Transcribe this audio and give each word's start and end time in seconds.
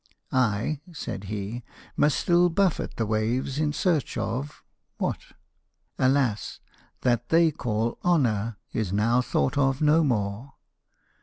''I," 0.51 0.81
said 0.91 1.25
he, 1.25 1.63
must 1.95 2.17
still 2.19 2.49
buffet 2.49 2.95
the 2.95 3.05
waves 3.05 3.59
in 3.59 3.71
search 3.71 4.17
of— 4.17 4.63
What? 4.97 5.19
Alas! 5.99 6.59
that 7.01 7.29
they 7.29 7.51
called 7.51 7.99
honour 8.03 8.57
is 8.73 8.91
now 8.91 9.21
thought 9.21 9.59
of 9.59 9.79
no 9.79 10.03
more. 10.03 10.53